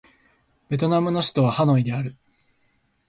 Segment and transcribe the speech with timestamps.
[0.67, 2.17] ベトナムの首都はハノイである